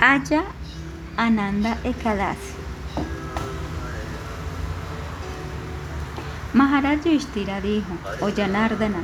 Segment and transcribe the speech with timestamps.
[0.00, 0.44] Aya
[1.16, 2.52] Ananda Ekadasi.
[6.52, 9.00] Maharaj Yudhishthira dijo, o Janardana,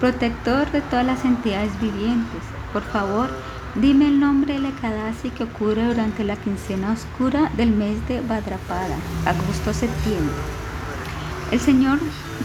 [0.00, 2.40] protector de todas las entidades vivientes,
[2.72, 3.28] por favor,
[3.74, 8.96] dime el nombre del Ekadasi que ocurre durante la quincena oscura del mes de Badrapada,
[9.26, 10.34] agosto-septiembre.
[11.52, 11.98] El Señor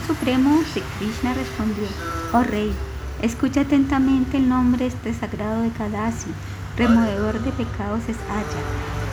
[0.06, 1.86] Supremo Sri Krishna respondió,
[2.34, 2.74] oh Rey,
[3.22, 6.30] escucha atentamente el nombre de este sagrado Ekadasi
[6.80, 8.64] removedor de pecados es Aya.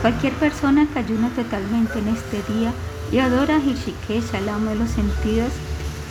[0.01, 2.71] Cualquier persona que ayuna totalmente en este día
[3.11, 5.51] y adora a Hirshikesha, el amo de los sentidos,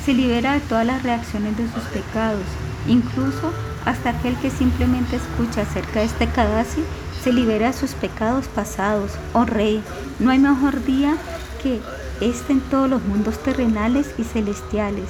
[0.05, 2.45] se libera de todas las reacciones de sus pecados,
[2.87, 3.53] incluso
[3.87, 6.83] hasta aquel que simplemente escucha acerca de este Kadasi
[7.25, 9.13] se libera de sus pecados pasados.
[9.33, 9.83] Oh Rey,
[10.19, 11.17] no hay mejor día
[11.63, 11.81] que
[12.21, 15.09] este en todos los mundos terrenales y celestiales.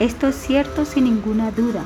[0.00, 1.82] Esto es cierto sin ninguna duda.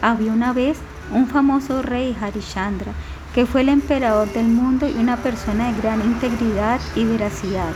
[0.00, 0.78] Había una vez
[1.12, 2.92] un famoso rey Harishandra
[3.34, 7.72] que fue el emperador del mundo y una persona de gran integridad y veracidad.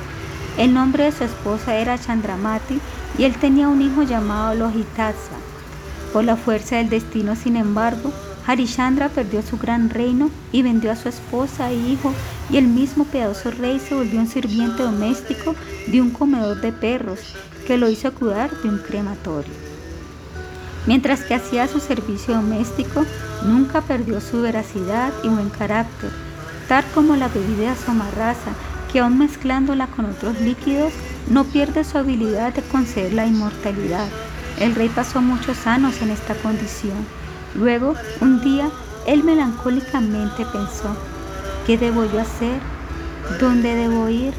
[0.57, 2.81] El nombre de su esposa era Chandramati
[3.19, 5.37] y él tenía un hijo llamado Lohitatsa.
[6.13, 8.13] Por la fuerza del destino, sin embargo,
[8.47, 12.15] Harishandra perdió su gran reino y vendió a su esposa e hijo
[12.51, 15.55] y el mismo piadoso rey se volvió un sirviente doméstico
[15.87, 17.35] de un comedor de perros
[17.67, 19.68] que lo hizo cuidar de un crematorio.
[20.87, 23.05] Mientras que hacía su servicio doméstico,
[23.45, 26.11] nunca perdió su veracidad y buen carácter,
[26.69, 28.53] tal como la bebida somarraza,
[28.93, 30.93] que aun mezclándola con otros líquidos,
[31.29, 34.07] no pierde su habilidad de conceder la inmortalidad.
[34.59, 36.97] El rey pasó muchos años en esta condición.
[37.55, 38.71] Luego, un día,
[39.07, 40.97] él melancólicamente pensó,
[41.67, 42.61] ¿qué debo yo hacer?
[43.41, 44.33] ¿Dónde debo ir?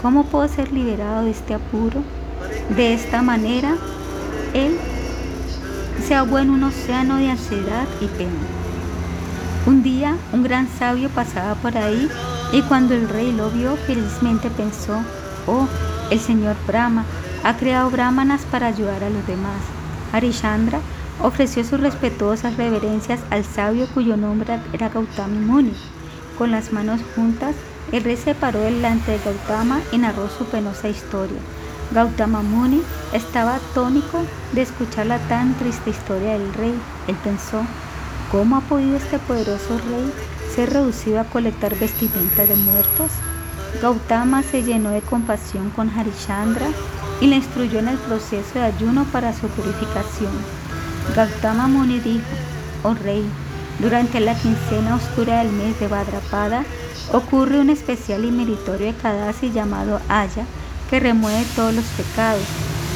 [0.00, 2.02] ¿Cómo puedo ser liberado de este apuro?
[2.76, 3.76] De esta manera,
[4.52, 4.78] él
[6.06, 8.30] se ahogó en un océano de ansiedad y pena.
[9.66, 12.08] Un día un gran sabio pasaba por ahí
[12.52, 15.00] y cuando el rey lo vio felizmente pensó,
[15.46, 15.68] oh,
[16.10, 17.04] el señor Brahma
[17.44, 19.60] ha creado brahmanas para ayudar a los demás.
[20.12, 20.80] Harishandra
[21.20, 25.74] ofreció sus respetuosas reverencias al sabio cuyo nombre era Gautami Muni.
[26.36, 27.54] Con las manos juntas,
[27.92, 31.38] el rey se paró delante de Gautama y narró su penosa historia.
[31.92, 32.80] Gautama Muni
[33.12, 36.74] estaba atónico de escuchar la tan triste historia del rey.
[37.06, 37.62] Él pensó,
[38.30, 40.10] ¿cómo ha podido este poderoso rey
[40.54, 43.10] ser reducido a colectar vestimentas de muertos?
[43.82, 46.66] Gautama se llenó de compasión con Harishandra
[47.20, 50.32] y le instruyó en el proceso de ayuno para su purificación.
[51.14, 52.24] Gautama Muni dijo,
[52.84, 53.24] oh rey,
[53.80, 56.64] durante la quincena oscura del mes de Badrapada
[57.12, 60.46] ocurre un especial y meritorio Ekadasi llamado Aya,
[60.92, 62.42] que remueve todos los pecados.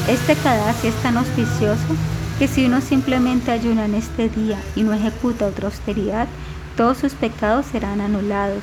[0.07, 1.97] Este Kadasi es tan auspicioso
[2.39, 6.29] que si uno simplemente ayuna en este día y no ejecuta otra austeridad,
[6.77, 8.63] todos sus pecados serán anulados.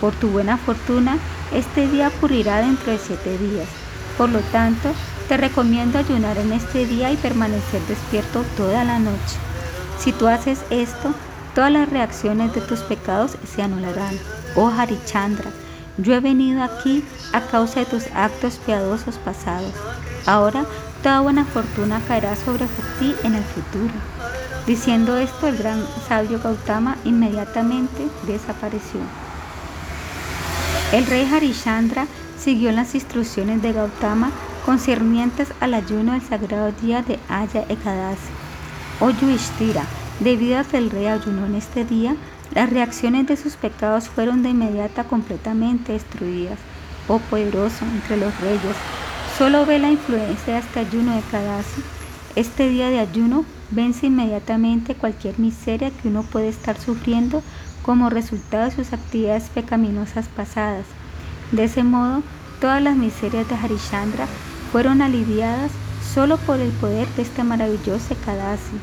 [0.00, 1.18] Por tu buena fortuna,
[1.52, 3.68] este día ocurrirá dentro de siete días.
[4.16, 4.88] Por lo tanto,
[5.28, 9.36] te recomiendo ayunar en este día y permanecer despierto toda la noche.
[9.98, 11.12] Si tú haces esto,
[11.54, 14.18] todas las reacciones de tus pecados se anularán.
[14.56, 15.50] Oh Harichandra,
[16.02, 19.72] yo he venido aquí a causa de tus actos piadosos pasados.
[20.26, 20.64] Ahora
[21.02, 22.66] toda buena fortuna caerá sobre
[22.98, 23.92] ti en el futuro.
[24.66, 29.00] Diciendo esto, el gran sabio Gautama inmediatamente desapareció.
[30.92, 32.06] El rey Harishandra
[32.38, 34.30] siguió las instrucciones de Gautama
[34.66, 38.30] concernientes al ayuno del sagrado día de Aya Ekadasi.
[39.00, 39.84] Oh Yudhishthira,
[40.20, 42.14] debido a que el rey ayunó en este día,
[42.52, 46.58] las reacciones de sus pecados fueron de inmediata completamente destruidas.
[47.08, 48.76] Oh poderoso entre los reyes,
[49.38, 51.82] solo ve la influencia de este ayuno de Kadasi.
[52.36, 57.42] Este día de ayuno vence inmediatamente cualquier miseria que uno puede estar sufriendo
[57.82, 60.86] como resultado de sus actividades pecaminosas pasadas.
[61.52, 62.22] De ese modo,
[62.60, 64.26] todas las miserias de Harishandra
[64.70, 65.72] fueron aliviadas
[66.14, 68.78] solo por el poder de este maravilloso Kadasi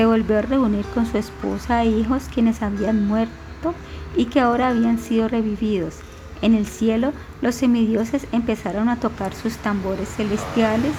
[0.00, 3.74] se volvió a reunir con su esposa e hijos quienes habían muerto
[4.16, 5.96] y que ahora habían sido revividos.
[6.40, 7.12] En el cielo
[7.42, 10.92] los semidioses empezaron a tocar sus tambores celestiales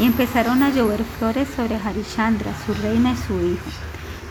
[0.00, 3.70] y empezaron a llover flores sobre Harishandra, su reina y su hijo.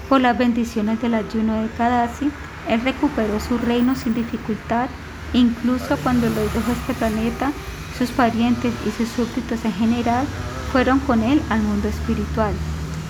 [0.10, 2.30] Por las bendiciones del ayuno de Kadasi,
[2.68, 4.90] él recuperó su reino sin dificultad,
[5.32, 7.54] incluso cuando los de este planeta,
[7.98, 10.26] sus parientes y sus súbditos en general
[10.74, 12.54] fueron con él al mundo espiritual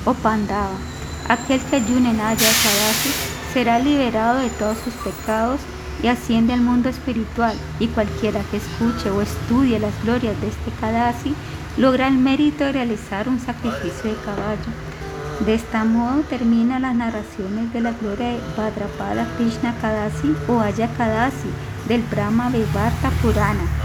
[0.06, 0.91] o Pandava.
[1.30, 3.12] Aquel que ayune en Aya Sadasi
[3.54, 5.60] será liberado de todos sus pecados
[6.04, 10.72] y asciende al mundo espiritual, y cualquiera que escuche o estudie las glorias de este
[10.80, 11.34] Kadasi
[11.78, 14.72] logra el mérito de realizar un sacrificio de caballo.
[15.46, 20.88] De este modo terminan las narraciones de la gloria de Bhadrapada Krishna Kadasi o Aya
[20.98, 21.50] Kadasi
[21.88, 23.81] del Brahma Vivarta Purana